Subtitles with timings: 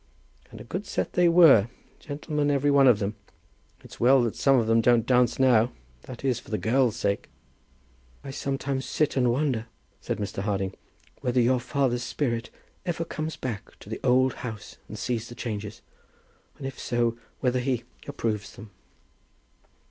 [0.49, 1.67] "And a good set they were;
[1.99, 3.15] gentlemen every one of them.
[3.83, 5.73] It's well that some of them don't dance now;
[6.05, 7.29] that is, for the girls' sake."
[8.23, 9.67] "I sometimes sit and wonder,"
[9.99, 10.41] said Mr.
[10.41, 10.73] Harding,
[11.19, 12.49] "whether your father's spirit
[12.83, 15.83] ever comes back to the old house and sees the changes,
[16.57, 18.71] and if so whether he approves them."